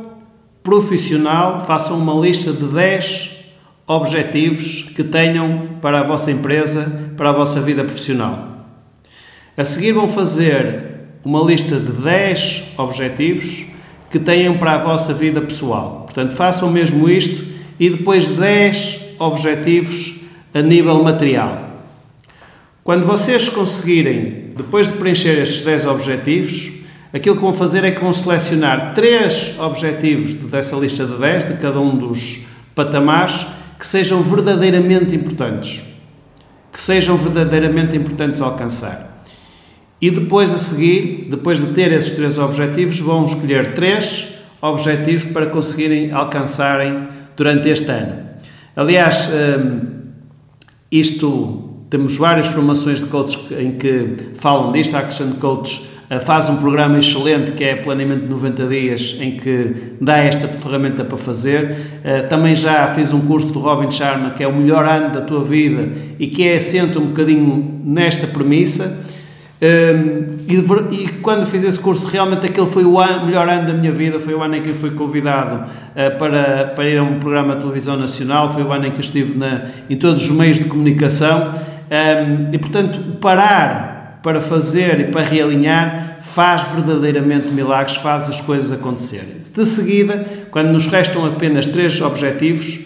profissional, 0.63 1.65
façam 1.65 1.97
uma 1.97 2.13
lista 2.13 2.53
de 2.53 2.65
10 2.65 3.41
objetivos 3.87 4.89
que 4.95 5.03
tenham 5.03 5.69
para 5.81 5.99
a 5.99 6.03
vossa 6.03 6.31
empresa, 6.31 7.11
para 7.17 7.29
a 7.29 7.33
vossa 7.33 7.59
vida 7.59 7.83
profissional. 7.83 8.67
A 9.57 9.65
seguir 9.65 9.91
vão 9.91 10.07
fazer 10.07 10.91
uma 11.25 11.43
lista 11.43 11.77
de 11.77 11.91
10 11.91 12.73
objetivos 12.77 13.65
que 14.09 14.19
tenham 14.19 14.57
para 14.57 14.73
a 14.73 14.77
vossa 14.77 15.13
vida 15.13 15.41
pessoal. 15.41 16.03
Portanto, 16.05 16.33
façam 16.33 16.69
mesmo 16.69 17.09
isto 17.09 17.50
e 17.81 17.89
depois 17.89 18.29
10 18.29 19.15
objetivos 19.17 20.21
a 20.53 20.61
nível 20.61 21.03
material. 21.03 21.79
Quando 22.83 23.07
vocês 23.07 23.49
conseguirem, 23.49 24.51
depois 24.55 24.87
de 24.87 24.93
preencher 24.99 25.41
estes 25.41 25.63
10 25.63 25.87
objetivos, 25.87 26.73
aquilo 27.11 27.37
que 27.37 27.41
vão 27.41 27.55
fazer 27.55 27.83
é 27.83 27.89
que 27.89 27.99
vão 27.99 28.13
selecionar 28.13 28.93
3 28.93 29.55
objetivos 29.57 30.35
dessa 30.35 30.75
lista 30.75 31.07
de 31.07 31.17
10, 31.17 31.45
de 31.45 31.53
cada 31.55 31.79
um 31.79 31.97
dos 31.97 32.41
patamares, 32.75 33.47
que 33.79 33.87
sejam 33.87 34.21
verdadeiramente 34.21 35.15
importantes. 35.15 35.81
Que 36.71 36.79
sejam 36.79 37.17
verdadeiramente 37.17 37.97
importantes 37.97 38.41
a 38.41 38.45
alcançar. 38.45 39.25
E 39.99 40.11
depois 40.11 40.53
a 40.53 40.59
seguir, 40.59 41.25
depois 41.31 41.57
de 41.57 41.73
ter 41.73 41.91
esses 41.91 42.15
três 42.15 42.37
objetivos, 42.37 42.99
vão 42.99 43.25
escolher 43.25 43.73
três 43.73 44.35
objetivos 44.61 45.31
para 45.31 45.47
conseguirem 45.47 46.11
alcançarem 46.11 47.20
durante 47.35 47.69
este 47.69 47.91
ano. 47.91 48.13
Aliás, 48.75 49.29
hum, 49.29 49.81
isto 50.91 51.85
temos 51.89 52.17
várias 52.17 52.47
formações 52.47 52.99
de 52.99 53.05
coaches 53.05 53.51
em 53.51 53.73
que 53.73 54.15
falam 54.35 54.71
disto. 54.71 54.95
A 54.95 54.99
Action 54.99 55.31
Coach 55.39 55.91
eh, 56.09 56.19
faz 56.19 56.49
um 56.49 56.57
programa 56.57 56.99
excelente 56.99 57.53
que 57.53 57.63
é 57.63 57.75
Planeamento 57.75 58.23
de 58.23 58.29
90 58.29 58.67
Dias, 58.67 59.17
em 59.19 59.31
que 59.31 59.95
dá 59.99 60.17
esta 60.17 60.47
ferramenta 60.47 61.05
para 61.05 61.17
fazer. 61.17 61.75
Eh, 62.03 62.21
também 62.23 62.55
já 62.55 62.87
fiz 62.93 63.13
um 63.13 63.21
curso 63.21 63.47
do 63.47 63.59
Robin 63.59 63.89
Sharma, 63.89 64.31
que 64.31 64.43
é 64.43 64.47
o 64.47 64.53
melhor 64.53 64.85
ano 64.85 65.13
da 65.13 65.21
tua 65.21 65.43
vida 65.43 65.89
e 66.19 66.27
que 66.27 66.47
é 66.47 66.55
assenta 66.57 66.99
um 66.99 67.07
bocadinho 67.07 67.81
nesta 67.83 68.27
premissa. 68.27 69.05
Um, 69.61 70.31
e, 70.47 70.55
e, 70.95 71.07
quando 71.21 71.45
fiz 71.45 71.63
esse 71.63 71.79
curso, 71.79 72.07
realmente 72.07 72.47
aquele 72.47 72.65
foi 72.65 72.83
o 72.83 72.97
ano, 72.99 73.27
melhor 73.27 73.47
ano 73.47 73.67
da 73.67 73.73
minha 73.73 73.91
vida. 73.91 74.19
Foi 74.19 74.33
o 74.33 74.41
ano 74.41 74.55
em 74.55 74.61
que 74.61 74.73
fui 74.73 74.89
convidado 74.91 75.65
uh, 75.65 76.17
para, 76.17 76.73
para 76.75 76.89
ir 76.89 76.97
a 76.97 77.03
um 77.03 77.19
programa 77.19 77.53
de 77.53 77.61
televisão 77.61 77.95
nacional. 77.95 78.51
Foi 78.51 78.63
o 78.63 78.71
ano 78.71 78.87
em 78.87 78.91
que 78.91 79.01
estive 79.01 79.37
na, 79.37 79.65
em 79.87 79.95
todos 79.95 80.23
os 80.23 80.35
meios 80.35 80.57
de 80.57 80.65
comunicação. 80.65 81.53
Um, 81.53 82.51
e 82.51 82.57
portanto, 82.57 83.17
parar 83.19 84.19
para 84.23 84.41
fazer 84.41 84.99
e 84.99 85.03
para 85.05 85.21
realinhar 85.21 86.17
faz 86.21 86.63
verdadeiramente 86.63 87.47
milagres, 87.49 87.97
faz 87.97 88.29
as 88.29 88.41
coisas 88.41 88.71
acontecerem. 88.71 89.41
De 89.53 89.65
seguida, 89.65 90.25
quando 90.49 90.69
nos 90.69 90.87
restam 90.87 91.25
apenas 91.25 91.67
três 91.67 91.99
objetivos, 92.01 92.79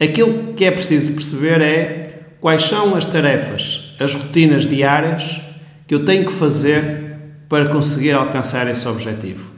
aquilo 0.00 0.54
que 0.54 0.64
é 0.64 0.70
preciso 0.70 1.12
perceber 1.12 1.60
é 1.60 2.22
quais 2.40 2.64
são 2.64 2.96
as 2.96 3.04
tarefas, 3.04 3.94
as 4.00 4.14
rotinas 4.14 4.66
diárias 4.66 5.45
que 5.86 5.94
eu 5.94 6.04
tenho 6.04 6.24
que 6.24 6.32
fazer 6.32 7.14
para 7.48 7.68
conseguir 7.68 8.12
alcançar 8.12 8.68
esse 8.68 8.86
objetivo. 8.88 9.52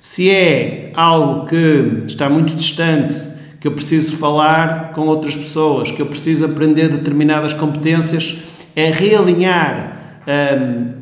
Se 0.00 0.30
é 0.30 0.90
algo 0.94 1.46
que 1.46 2.04
está 2.06 2.28
muito 2.28 2.54
distante, 2.54 3.14
que 3.60 3.66
eu 3.66 3.72
preciso 3.72 4.16
falar 4.16 4.92
com 4.92 5.02
outras 5.02 5.36
pessoas, 5.36 5.90
que 5.90 6.00
eu 6.00 6.06
preciso 6.06 6.44
aprender 6.44 6.88
determinadas 6.88 7.52
competências, 7.52 8.42
é 8.76 8.90
realinhar 8.90 10.20
hum, 10.28 10.92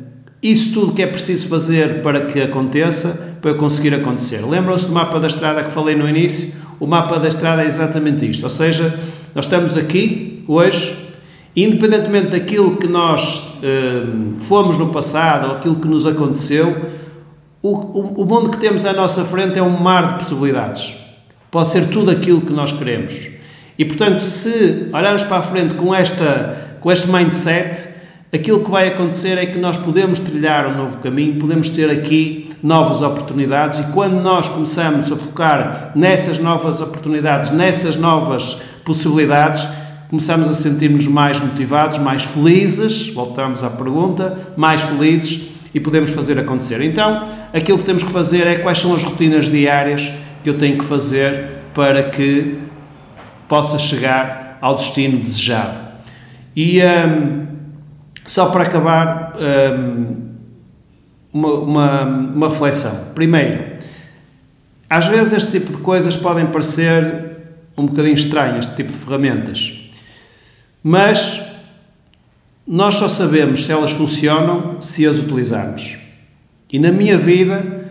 isso 0.41 0.73
tudo 0.73 0.93
que 0.93 1.01
é 1.01 1.07
preciso 1.07 1.47
fazer 1.47 2.01
para 2.01 2.21
que 2.25 2.41
aconteça, 2.41 3.37
para 3.41 3.53
conseguir 3.53 3.93
acontecer. 3.93 4.45
Lembram-se 4.45 4.85
do 4.85 4.93
mapa 4.93 5.19
da 5.19 5.27
estrada 5.27 5.63
que 5.63 5.71
falei 5.71 5.95
no 5.95 6.07
início? 6.07 6.53
O 6.79 6.87
mapa 6.87 7.19
da 7.19 7.27
estrada 7.27 7.63
é 7.63 7.65
exatamente 7.65 8.29
isto, 8.29 8.43
ou 8.43 8.49
seja, 8.49 8.97
nós 9.35 9.45
estamos 9.45 9.77
aqui 9.77 10.43
hoje 10.47 11.12
Independentemente 11.55 12.31
daquilo 12.31 12.77
que 12.77 12.87
nós 12.87 13.59
uh, 13.59 14.39
fomos 14.39 14.77
no 14.77 14.89
passado 14.89 15.49
ou 15.49 15.55
aquilo 15.57 15.75
que 15.75 15.87
nos 15.87 16.05
aconteceu, 16.05 16.75
o, 17.61 17.69
o, 17.69 18.23
o 18.23 18.25
mundo 18.25 18.49
que 18.49 18.57
temos 18.57 18.85
à 18.85 18.91
nossa 18.91 19.23
frente 19.23 19.59
é 19.59 19.63
um 19.63 19.77
mar 19.77 20.13
de 20.13 20.19
possibilidades. 20.19 20.95
Pode 21.51 21.67
ser 21.67 21.87
tudo 21.89 22.09
aquilo 22.09 22.41
que 22.41 22.51
nós 22.51 22.71
queremos. 22.71 23.29
E 23.77 23.85
portanto, 23.85 24.19
se 24.19 24.89
olharmos 24.91 25.23
para 25.23 25.37
a 25.37 25.41
frente 25.41 25.75
com, 25.75 25.93
esta, 25.93 26.77
com 26.81 26.91
este 26.91 27.07
mindset, 27.11 27.87
aquilo 28.33 28.63
que 28.63 28.71
vai 28.71 28.87
acontecer 28.87 29.37
é 29.37 29.45
que 29.45 29.59
nós 29.59 29.77
podemos 29.77 30.19
trilhar 30.19 30.67
um 30.67 30.75
novo 30.75 30.97
caminho, 30.97 31.39
podemos 31.39 31.69
ter 31.69 31.89
aqui 31.89 32.49
novas 32.63 33.01
oportunidades 33.01 33.79
e 33.79 33.83
quando 33.91 34.21
nós 34.21 34.47
começamos 34.47 35.11
a 35.11 35.15
focar 35.15 35.91
nessas 35.95 36.39
novas 36.39 36.81
oportunidades, 36.81 37.51
nessas 37.51 37.95
novas 37.95 38.61
possibilidades, 38.83 39.67
começamos 40.13 40.47
a 40.47 40.53
sentir-nos 40.53 41.07
mais 41.07 41.39
motivados, 41.39 41.97
mais 41.97 42.21
felizes, 42.21 43.09
voltamos 43.09 43.63
à 43.63 43.69
pergunta, 43.71 44.53
mais 44.55 44.79
felizes 44.79 45.53
e 45.73 45.79
podemos 45.79 46.11
fazer 46.11 46.37
acontecer. 46.37 46.79
Então, 46.81 47.27
aquilo 47.51 47.79
que 47.79 47.83
temos 47.83 48.03
que 48.03 48.11
fazer 48.11 48.45
é 48.45 48.57
quais 48.57 48.77
são 48.77 48.93
as 48.93 49.01
rotinas 49.01 49.49
diárias 49.49 50.11
que 50.43 50.51
eu 50.51 50.59
tenho 50.59 50.77
que 50.77 50.85
fazer 50.85 51.63
para 51.73 52.03
que 52.03 52.59
possa 53.47 53.79
chegar 53.79 54.59
ao 54.61 54.75
destino 54.75 55.17
desejado. 55.17 55.79
E 56.55 56.79
um, 56.83 57.47
só 58.23 58.49
para 58.49 58.65
acabar, 58.65 59.33
um, 59.35 60.15
uma, 61.33 61.53
uma, 61.53 62.01
uma 62.03 62.49
reflexão. 62.49 63.13
Primeiro, 63.15 63.63
às 64.87 65.07
vezes 65.07 65.33
este 65.33 65.53
tipo 65.53 65.71
de 65.71 65.79
coisas 65.79 66.15
podem 66.15 66.45
parecer 66.45 67.31
um 67.75 67.87
bocadinho 67.87 68.13
estranhas, 68.13 68.67
este 68.67 68.75
tipo 68.75 68.91
de 68.91 68.97
ferramentas. 68.99 69.82
Mas 70.83 71.53
nós 72.67 72.95
só 72.95 73.07
sabemos 73.07 73.65
se 73.65 73.71
elas 73.71 73.91
funcionam 73.91 74.81
se 74.81 75.07
as 75.07 75.17
utilizarmos. 75.17 75.97
E 76.71 76.77
na 76.77 76.91
minha 76.91 77.17
vida, 77.17 77.83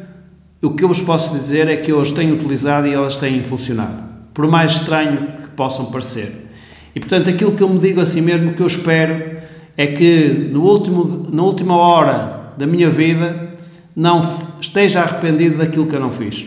o 0.61 0.71
que 0.71 0.85
eu 0.85 0.89
vos 0.89 1.01
posso 1.01 1.39
dizer 1.39 1.69
é 1.69 1.77
que 1.77 1.91
eu 1.91 2.01
as 2.01 2.11
tenho 2.11 2.35
utilizado 2.35 2.87
e 2.87 2.93
elas 2.93 3.17
têm 3.17 3.43
funcionado, 3.43 4.03
por 4.35 4.47
mais 4.47 4.73
estranho 4.73 5.35
que 5.41 5.49
possam 5.49 5.87
parecer. 5.87 6.49
E 6.95 7.01
portanto, 7.01 7.31
aquilo 7.31 7.53
que 7.53 7.63
eu 7.63 7.69
me 7.69 7.79
digo 7.79 8.01
a 8.01 8.07
si 8.07 8.21
mesmo, 8.21 8.53
que 8.53 8.63
eu 8.63 8.67
espero, 8.67 9.39
é 9.77 9.87
que 9.87 10.51
no 10.53 10.63
último, 10.63 11.27
na 11.33 11.43
última 11.43 11.77
hora 11.77 12.53
da 12.59 12.67
minha 12.67 12.91
vida 12.91 13.55
não 13.97 14.21
esteja 14.61 15.01
arrependido 15.01 15.59
daquilo 15.59 15.87
que 15.87 15.97
eu 15.97 16.01
não 16.01 16.11
fiz. 16.11 16.47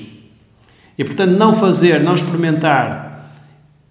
E 0.98 1.04
portanto, 1.04 1.32
não 1.32 1.54
fazer, 1.54 2.02
não 2.02 2.14
experimentar 2.14 3.05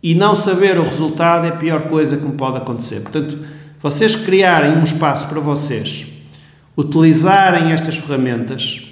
e 0.04 0.14
não 0.14 0.34
saber 0.34 0.78
o 0.78 0.84
resultado 0.84 1.46
é 1.46 1.48
a 1.48 1.56
pior 1.56 1.88
coisa 1.88 2.18
que 2.18 2.26
me 2.26 2.34
pode 2.34 2.58
acontecer. 2.58 3.00
Portanto, 3.00 3.38
vocês 3.80 4.14
criarem 4.14 4.76
um 4.76 4.82
espaço 4.82 5.26
para 5.30 5.40
vocês, 5.40 6.06
utilizarem 6.76 7.72
estas 7.72 7.96
ferramentas 7.96 8.86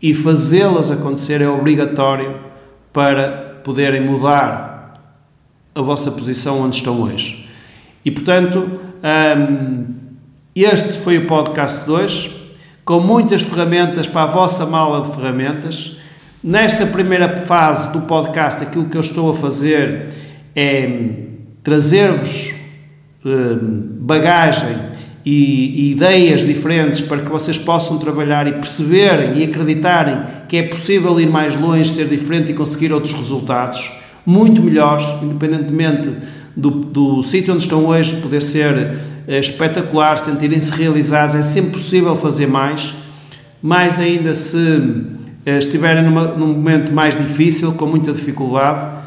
e 0.00 0.14
fazê-las 0.14 0.92
acontecer 0.92 1.40
é 1.40 1.48
obrigatório 1.48 2.38
para 2.92 3.62
poderem 3.64 4.00
mudar 4.00 5.02
a 5.74 5.82
vossa 5.82 6.12
posição 6.12 6.60
onde 6.60 6.76
estão 6.76 7.02
hoje. 7.02 7.50
E 8.04 8.10
portanto, 8.12 8.78
hum, 9.36 9.86
este 10.54 10.92
foi 10.98 11.18
o 11.18 11.26
podcast 11.26 11.84
de 11.84 11.90
hoje, 11.90 12.54
com 12.84 13.00
muitas 13.00 13.42
ferramentas 13.42 14.06
para 14.06 14.22
a 14.22 14.26
vossa 14.26 14.64
mala 14.64 15.04
de 15.04 15.16
ferramentas. 15.16 15.96
Nesta 16.40 16.86
primeira 16.86 17.42
fase 17.42 17.92
do 17.92 18.02
podcast, 18.02 18.62
aquilo 18.62 18.84
que 18.84 18.96
eu 18.96 19.00
estou 19.00 19.32
a 19.32 19.34
fazer 19.34 20.23
é 20.54 21.00
trazer-vos 21.62 22.54
hum, 23.24 23.96
bagagem 24.00 24.76
e, 25.24 25.92
ideias 25.92 26.44
diferentes 26.44 27.00
para 27.00 27.18
que 27.18 27.28
vocês 27.30 27.56
possam 27.56 27.98
trabalhar 27.98 28.46
e 28.46 28.52
perceberem 28.52 29.38
e 29.38 29.44
acreditarem 29.44 30.22
que 30.48 30.56
é 30.56 30.62
possível 30.64 31.18
ir 31.18 31.28
mais 31.28 31.56
longe, 31.56 31.88
ser 31.88 32.06
diferente 32.06 32.52
e 32.52 32.54
conseguir 32.54 32.92
outros 32.92 33.14
resultados 33.14 33.90
muito 34.26 34.62
melhores, 34.62 35.04
independentemente 35.22 36.10
do, 36.56 36.70
do 36.70 37.22
sítio 37.22 37.54
onde 37.54 37.64
estão 37.64 37.86
hoje, 37.86 38.16
poder 38.16 38.42
ser 38.42 38.96
é, 39.26 39.38
espetacular, 39.38 40.18
sentirem-se 40.18 40.72
realizados, 40.72 41.34
é 41.34 41.42
sempre 41.42 41.72
possível 41.72 42.14
fazer 42.16 42.46
mais, 42.46 42.94
mais 43.62 43.98
ainda 43.98 44.34
se 44.34 44.82
é, 45.44 45.58
estiverem 45.58 46.04
numa, 46.04 46.24
num 46.28 46.48
momento 46.48 46.92
mais 46.92 47.16
difícil, 47.16 47.72
com 47.72 47.86
muita 47.86 48.12
dificuldade, 48.12 49.03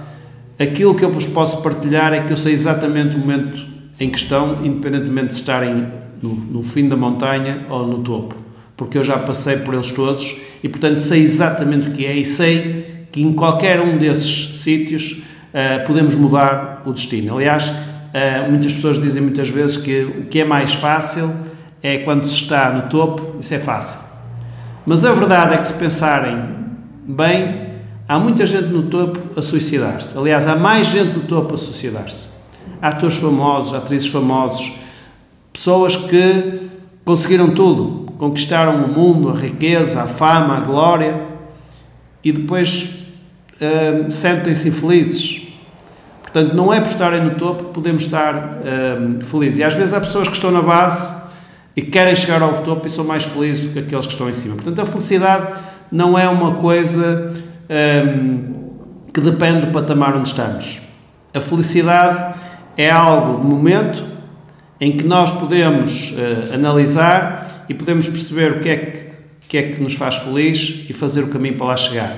Aquilo 0.60 0.96
que 0.96 1.06
eu 1.06 1.12
vos 1.12 1.28
posso 1.28 1.62
partilhar 1.62 2.14
é 2.14 2.22
que 2.22 2.34
eu 2.34 2.38
sei 2.38 2.54
exatamente 2.54 3.16
o 3.16 3.20
momento 3.20 3.68
em 4.00 4.10
que 4.10 4.18
estão, 4.18 4.66
independentemente 4.66 5.28
de 5.28 5.34
estarem 5.36 5.88
no, 6.22 6.34
no, 6.34 6.64
fim 6.64 6.90
da 6.90 6.96
montanha 6.96 7.66
ou 7.70 7.86
no 7.86 8.00
topo, 8.00 8.36
porque 8.76 8.98
eu 8.98 9.04
já 9.04 9.20
passei 9.20 9.58
por 9.58 9.76
eles 9.76 9.92
todos 9.92 10.42
e, 10.64 10.68
portanto, 10.68 10.98
sei 10.98 11.22
exatamente 11.22 11.90
o 11.90 11.92
que 11.92 12.06
é 12.06 12.16
e 12.16 12.26
sei 12.26 13.06
que 13.12 13.22
em 13.22 13.34
qualquer 13.34 13.80
um 13.80 13.98
desses 13.98 14.58
sítios 14.58 15.24
uh, 15.54 15.86
podemos 15.86 16.16
mudar 16.16 16.82
o 16.86 16.92
destino. 16.92 17.36
Aliás, 17.36 17.70
uh, 17.70 18.50
muitas 18.50 18.74
pessoas 18.74 19.00
dizem 19.00 19.22
muitas 19.22 19.50
vezes 19.50 19.78
que 19.78 20.02
o 20.04 20.26
que 20.26 20.40
é 20.40 20.44
mais 20.44 20.74
fácil 20.74 21.32
é 21.84 22.00
quando 22.00 22.26
se 22.26 22.34
está 22.34 22.72
no 22.72 22.90
topo, 22.90 23.38
isso 23.40 23.54
é 23.54 23.60
fácil. 23.60 24.00
Mas 24.88 25.06
a 25.06 25.14
verdade 25.14 25.54
é 25.54 25.58
que 25.58 25.68
se 25.68 25.74
pensarem 25.74 26.38
bem, 27.08 27.68
Há 28.10 28.18
muita 28.18 28.46
gente 28.46 28.68
no 28.68 28.84
topo 28.84 29.38
a 29.38 29.42
suicidar-se. 29.42 30.18
Aliás, 30.18 30.48
há 30.48 30.56
mais 30.56 30.88
gente 30.88 31.14
no 31.14 31.24
topo 31.24 31.56
a 31.56 31.58
suicidar-se. 31.58 32.28
Atores 32.82 33.18
famosos, 33.18 33.74
atrizes 33.74 34.08
famosos, 34.08 34.80
pessoas 35.52 35.98
que 35.98 36.62
conseguiram 37.04 37.50
tudo, 37.50 38.10
conquistaram 38.18 38.86
o 38.86 38.88
mundo, 38.88 39.30
a 39.30 39.34
riqueza, 39.34 40.04
a 40.04 40.08
fama, 40.08 40.58
a 40.58 40.60
glória 40.62 41.22
e 42.24 42.32
depois 42.32 43.08
uh, 43.56 44.10
sentem-se 44.10 44.70
infelizes. 44.70 45.48
Portanto, 46.22 46.54
não 46.54 46.74
é 46.74 46.80
por 46.80 46.90
estarem 46.90 47.22
no 47.22 47.32
topo 47.32 47.66
que 47.66 47.74
podemos 47.74 48.04
estar 48.04 48.36
uh, 48.36 49.24
felizes. 49.26 49.60
E 49.60 49.64
às 49.64 49.74
vezes 49.74 49.94
há 49.94 50.00
pessoas 50.00 50.30
que 50.30 50.36
estão 50.36 50.52
na 50.52 50.62
base 50.62 51.14
e 51.76 51.82
querem 51.82 52.16
chegar 52.16 52.42
ao 52.42 52.64
topo 52.64 52.88
e 52.88 52.90
são 52.90 53.04
mais 53.04 53.26
felizes 53.26 53.68
do 53.68 53.74
que 53.74 53.80
aqueles 53.80 54.06
que 54.06 54.14
estão 54.14 54.30
em 54.30 54.34
cima. 54.34 54.56
Portanto, 54.56 54.80
a 54.80 54.86
felicidade 54.86 55.60
não 55.92 56.18
é 56.18 56.28
uma 56.28 56.56
coisa 56.56 57.34
um, 57.70 58.58
que 59.14 59.22
depende 59.22 59.66
do 59.66 59.72
patamar 59.72 60.16
onde 60.16 60.30
estamos. 60.30 60.82
A 61.34 61.40
felicidade 61.40 62.36
é 62.76 62.90
algo 62.90 63.42
de 63.42 63.48
momento 63.48 64.04
em 64.80 64.96
que 64.96 65.04
nós 65.04 65.32
podemos 65.32 66.12
uh, 66.12 66.54
analisar 66.54 67.66
e 67.68 67.74
podemos 67.74 68.08
perceber 68.08 68.54
o 68.54 68.60
que 68.60 68.70
é 68.70 68.78
que, 68.78 69.06
que 69.48 69.58
é 69.58 69.64
que 69.64 69.82
nos 69.82 69.96
faz 69.96 70.18
feliz 70.18 70.86
e 70.90 70.94
fazer 70.94 71.24
o 71.24 71.28
caminho 71.28 71.56
para 71.56 71.68
lá 71.68 71.78
chegar. 71.78 72.16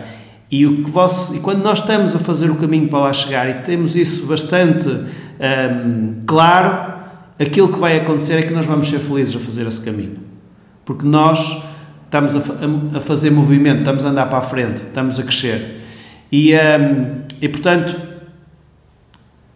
E, 0.52 0.66
o 0.66 0.84
que 0.84 0.90
você, 0.90 1.38
e 1.38 1.40
quando 1.40 1.64
nós 1.64 1.80
estamos 1.80 2.16
a 2.16 2.20
fazer 2.20 2.50
o 2.50 2.56
caminho 2.56 2.90
para 2.90 3.00
lá 3.00 3.14
chegar 3.14 3.48
e 3.50 3.54
temos 3.62 3.96
isso 3.96 4.26
bastante 4.26 4.90
um, 4.90 6.24
claro, 6.26 6.94
aquilo 7.40 7.72
que 7.72 7.80
vai 7.80 7.98
acontecer 7.98 8.34
é 8.34 8.42
que 8.42 8.54
nós 8.54 8.66
vamos 8.66 8.88
ser 8.88 9.00
felizes 9.00 9.36
a 9.36 9.40
fazer 9.40 9.68
esse 9.68 9.80
caminho. 9.82 10.18
Porque 10.84 11.06
nós 11.06 11.64
estamos 12.10 12.36
a, 12.36 12.98
a, 12.98 13.02
fazer 13.02 13.30
movimento, 13.30 13.80
estamos 13.80 14.04
a 14.04 14.10
andar 14.10 14.28
para 14.28 14.40
a 14.40 14.42
frente, 14.42 14.82
estamos 14.82 15.20
a 15.20 15.24
crescer. 15.24 15.80
E, 16.32 16.54
um, 16.56 17.22
e 17.40 17.48
portanto, 17.48 17.96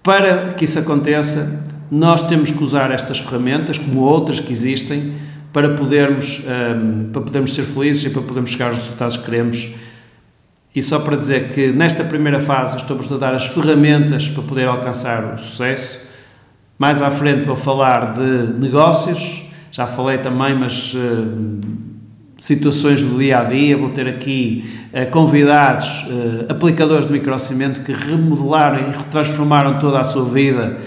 para 0.03 0.53
que 0.53 0.65
isso 0.65 0.77
aconteça, 0.77 1.65
nós 1.89 2.21
temos 2.21 2.51
que 2.51 2.63
usar 2.63 2.91
estas 2.91 3.19
ferramentas, 3.19 3.77
como 3.79 4.01
outras 4.01 4.39
que 4.39 4.53
existem, 4.53 5.13
para 5.51 5.69
podermos, 5.69 6.43
um, 6.45 7.11
para 7.11 7.21
podermos 7.21 7.53
ser 7.53 7.63
felizes 7.63 8.05
e 8.05 8.09
para 8.11 8.21
podermos 8.21 8.51
chegar 8.51 8.67
aos 8.67 8.77
resultados 8.77 9.17
que 9.17 9.25
queremos. 9.25 9.73
E 10.75 10.81
só 10.81 10.99
para 10.99 11.15
dizer 11.15 11.49
que 11.49 11.71
nesta 11.71 12.03
primeira 12.03 12.39
fase 12.39 12.77
estou-vos 12.77 13.11
a 13.11 13.17
dar 13.17 13.33
as 13.33 13.47
ferramentas 13.47 14.29
para 14.29 14.43
poder 14.43 14.67
alcançar 14.67 15.35
o 15.35 15.39
sucesso. 15.39 16.01
Mais 16.77 17.01
à 17.01 17.09
frente 17.11 17.45
vou 17.45 17.55
falar 17.55 18.13
de 18.13 18.53
negócios, 18.59 19.43
já 19.71 19.85
falei 19.85 20.17
também, 20.17 20.55
mas 20.57 20.95
uh, 20.95 21.92
situações 22.43 23.01
do 23.01 23.17
dia 23.17 23.39
a 23.39 23.43
dia. 23.45 23.77
Vou 23.77 23.89
ter 23.91 24.05
aqui 24.05 24.65
uh, 24.91 25.09
convidados, 25.11 26.03
uh, 26.07 26.45
aplicadores 26.49 27.07
de 27.07 27.13
microcimento 27.13 27.79
que 27.79 27.93
remodelaram 27.93 28.91
e 28.91 29.03
transformaram 29.09 29.79
toda 29.79 30.01
a 30.01 30.03
sua 30.03 30.25
vida 30.25 30.77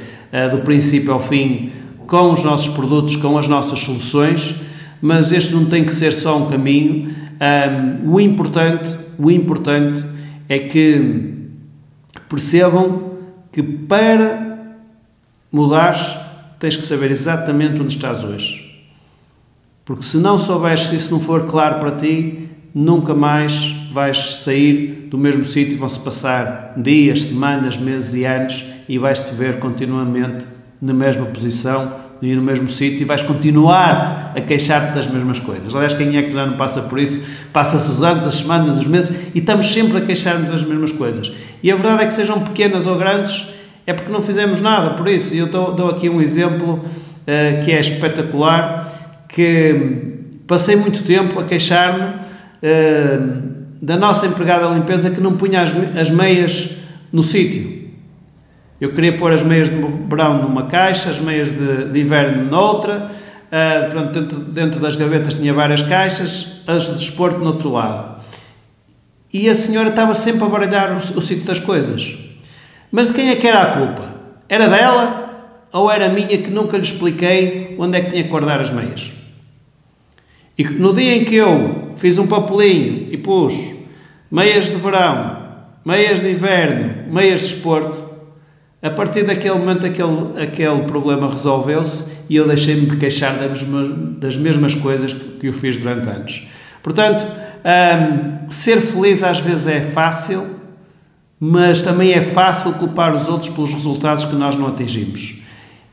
do 0.51 0.59
princípio 0.59 1.15
ao 1.15 1.21
fim 1.21 1.71
com 2.07 2.31
os 2.31 2.43
nossos 2.45 2.75
produtos, 2.75 3.17
com 3.17 3.39
as 3.39 3.49
nossas 3.49 3.79
soluções, 3.79 4.57
mas 5.01 5.33
este 5.33 5.55
não 5.55 5.65
tem 5.65 5.83
que 5.83 5.95
ser 5.95 6.13
só 6.13 6.37
um 6.37 6.51
caminho. 6.51 7.15
Um, 7.41 8.13
o 8.13 8.21
importante, 8.21 8.95
o 9.19 9.31
importante 9.31 10.05
é 10.47 10.59
que 10.59 11.33
percebam 12.29 13.13
que 13.51 13.63
para 13.63 14.75
mudares 15.51 16.15
tens 16.59 16.77
que 16.77 16.83
saber 16.83 17.11
exatamente 17.11 17.81
onde 17.81 17.95
estás 17.95 18.23
hoje. 18.23 18.65
Porque 19.87 20.02
se 20.02 20.19
não 20.19 20.37
souberes, 20.37 20.81
se 20.81 20.97
isso 20.97 21.12
não 21.12 21.21
for 21.21 21.47
claro 21.47 21.78
para 21.78 21.93
ti, 21.93 22.49
nunca 22.75 23.14
mais 23.14 23.73
vais 23.93 24.40
sair 24.40 25.07
do 25.09 25.16
mesmo 25.16 25.45
sítio, 25.45 25.78
vão-se 25.78 26.00
passar 26.00 26.75
dias, 26.76 27.23
semanas, 27.23 27.76
meses 27.76 28.12
e 28.12 28.25
anos 28.25 28.64
e 28.88 28.99
vais-te 28.99 29.33
ver 29.33 29.61
continuamente 29.61 30.45
na 30.83 30.93
mesma 30.93 31.25
posição 31.26 32.05
e 32.21 32.35
no 32.35 32.43
mesmo 32.43 32.69
sítio 32.69 33.02
e 33.02 33.05
vais 33.05 33.23
continuar 33.23 34.33
a 34.35 34.40
queixar-te 34.40 34.93
das 34.93 35.07
mesmas 35.07 35.38
coisas. 35.38 35.73
Aliás, 35.73 35.95
quem 35.95 36.16
é 36.16 36.23
que 36.23 36.33
já 36.33 36.45
não 36.45 36.57
passa 36.57 36.83
por 36.83 36.99
isso? 36.99 37.23
Passa-se 37.52 37.88
os 37.88 38.02
anos, 38.02 38.26
as 38.26 38.35
semanas, 38.35 38.81
os 38.81 38.87
meses 38.88 39.31
e 39.35 39.38
estamos 39.38 39.73
sempre 39.73 39.99
a 39.99 40.00
queixar-nos 40.00 40.50
das 40.50 40.64
mesmas 40.64 40.90
coisas. 40.90 41.31
E 41.62 41.71
a 41.71 41.76
verdade 41.76 42.02
é 42.02 42.07
que 42.07 42.12
sejam 42.12 42.40
pequenas 42.40 42.88
ou 42.88 42.97
grandes, 42.97 43.50
é 43.87 43.93
porque 43.93 44.11
não 44.11 44.21
fizemos 44.21 44.59
nada 44.59 44.95
por 44.95 45.07
isso. 45.07 45.33
E 45.33 45.38
eu 45.38 45.47
dou, 45.47 45.73
dou 45.73 45.90
aqui 45.90 46.09
um 46.09 46.21
exemplo 46.21 46.75
uh, 46.75 47.64
que 47.64 47.71
é 47.71 47.78
espetacular, 47.78 48.96
que 49.37 49.75
passei 50.47 50.76
muito 50.76 51.02
tempo 51.02 51.38
a 51.38 51.45
queixar-me 51.45 52.05
uh, 52.05 53.43
da 53.83 53.95
nossa 53.95 54.26
empregada 54.26 54.66
de 54.66 54.75
limpeza 54.76 55.11
que 55.11 55.21
não 55.21 55.37
punha 55.37 55.61
as, 55.61 55.71
as 55.95 56.09
meias 56.09 56.78
no 57.12 57.23
sítio. 57.23 57.90
Eu 58.81 58.93
queria 58.93 59.14
pôr 59.19 59.31
as 59.35 59.43
meias 59.43 59.69
de 59.69 59.76
verão 60.09 60.43
numa 60.43 60.62
caixa, 60.64 61.11
as 61.11 61.19
meias 61.19 61.52
de, 61.52 61.85
de 61.85 62.00
inverno 62.00 62.45
noutra, 62.45 63.11
uh, 63.11 63.90
pronto, 63.90 64.19
dentro, 64.19 64.38
dentro 64.38 64.81
das 64.81 64.97
gavetas 64.97 65.35
tinha 65.35 65.52
várias 65.52 65.83
caixas, 65.83 66.62
as 66.66 66.87
de 66.87 66.93
desporto 66.95 67.38
no 67.38 67.49
outro 67.49 67.73
lado. 67.73 68.23
E 69.35 69.50
a 69.50 69.55
senhora 69.55 69.90
estava 69.90 70.14
sempre 70.14 70.45
a 70.45 70.49
baralhar 70.49 70.93
o, 70.93 71.19
o 71.19 71.21
sítio 71.21 71.45
das 71.45 71.59
coisas. 71.59 72.16
Mas 72.90 73.09
de 73.09 73.12
quem 73.12 73.28
é 73.28 73.37
que 73.37 73.47
era 73.47 73.61
a 73.61 73.66
culpa? 73.76 74.14
Era 74.49 74.66
dela 74.66 75.69
ou 75.75 75.90
era 75.90 76.09
minha 76.09 76.38
que 76.38 76.49
nunca 76.49 76.78
lhe 76.78 76.85
expliquei 76.85 77.77
onde 77.79 77.99
é 77.99 78.01
que 78.01 78.11
tinha 78.12 78.22
que 78.22 78.31
guardar 78.31 78.62
as 78.62 78.70
meias? 78.70 79.12
E 80.59 80.64
no 80.64 80.95
dia 80.95 81.16
em 81.16 81.25
que 81.25 81.35
eu 81.35 81.92
fiz 81.97 82.19
um 82.19 82.27
papelinho 82.27 83.09
e 83.11 83.16
pus 83.16 83.75
meias 84.31 84.66
de 84.66 84.77
verão, 84.77 85.37
meias 85.85 86.21
de 86.21 86.31
inverno, 86.31 87.12
meias 87.12 87.40
de 87.40 87.47
desporto, 87.55 88.05
a 88.83 88.90
partir 88.90 89.25
daquele 89.25 89.59
momento, 89.59 89.87
aquele, 89.87 90.42
aquele 90.42 90.83
problema 90.83 91.31
resolveu-se 91.31 92.07
e 92.29 92.37
eu 92.37 92.47
deixei-me 92.47 92.87
de 92.87 92.97
queixar 92.97 93.35
das, 93.35 93.64
das 94.19 94.37
mesmas 94.37 94.75
coisas 94.75 95.12
que 95.12 95.47
eu 95.47 95.53
fiz 95.53 95.77
durante 95.77 96.09
anos. 96.09 96.47
Portanto, 96.83 97.27
um, 97.64 98.49
ser 98.49 98.81
feliz 98.81 99.23
às 99.23 99.40
vezes 99.40 99.66
é 99.66 99.81
fácil, 99.81 100.47
mas 101.38 101.83
também 101.83 102.12
é 102.12 102.21
fácil 102.21 102.75
culpar 102.75 103.14
os 103.14 103.29
outros 103.29 103.51
pelos 103.51 103.73
resultados 103.73 104.25
que 104.25 104.37
nós 104.37 104.57
não 104.57 104.69
atingimos. 104.69 105.42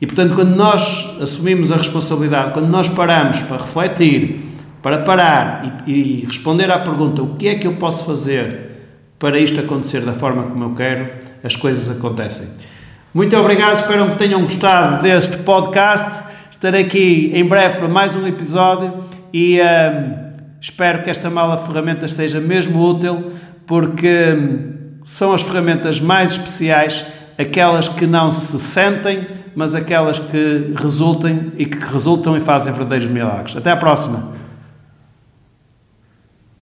E 0.00 0.06
portanto, 0.06 0.34
quando 0.34 0.54
nós 0.54 1.16
assumimos 1.20 1.72
a 1.72 1.76
responsabilidade, 1.76 2.52
quando 2.52 2.68
nós 2.68 2.88
paramos 2.88 3.42
para 3.42 3.56
refletir, 3.56 4.53
para 4.84 4.98
parar 4.98 5.82
e, 5.86 6.20
e 6.20 6.26
responder 6.26 6.70
à 6.70 6.78
pergunta: 6.78 7.22
o 7.22 7.36
que 7.36 7.48
é 7.48 7.54
que 7.54 7.66
eu 7.66 7.76
posso 7.76 8.04
fazer 8.04 8.72
para 9.18 9.38
isto 9.38 9.58
acontecer 9.58 10.02
da 10.02 10.12
forma 10.12 10.42
como 10.42 10.62
eu 10.62 10.74
quero, 10.74 11.08
as 11.42 11.56
coisas 11.56 11.88
acontecem. 11.88 12.46
Muito 13.14 13.34
obrigado, 13.34 13.76
espero 13.76 14.10
que 14.10 14.18
tenham 14.18 14.42
gostado 14.42 15.02
deste 15.02 15.38
podcast. 15.38 16.22
Estarei 16.50 16.82
aqui 16.82 17.30
em 17.32 17.46
breve 17.46 17.78
para 17.78 17.88
mais 17.88 18.14
um 18.14 18.26
episódio 18.26 19.04
e 19.32 19.58
um, 19.58 20.34
espero 20.60 21.02
que 21.02 21.08
esta 21.08 21.30
mala 21.30 21.56
de 21.56 21.66
ferramentas 21.66 22.12
seja 22.12 22.38
mesmo 22.38 22.86
útil, 22.86 23.32
porque 23.66 24.34
um, 24.36 24.98
são 25.02 25.32
as 25.32 25.40
ferramentas 25.40 25.98
mais 25.98 26.32
especiais, 26.32 27.06
aquelas 27.38 27.88
que 27.88 28.06
não 28.06 28.30
se 28.30 28.58
sentem, 28.58 29.26
mas 29.56 29.74
aquelas 29.74 30.18
que 30.18 30.74
resultem 30.76 31.52
e 31.56 31.64
que 31.64 31.78
resultam 31.78 32.36
e 32.36 32.40
fazem 32.40 32.70
verdadeiros 32.70 33.06
milagres. 33.06 33.56
Até 33.56 33.70
à 33.70 33.76
próxima! 33.76 34.43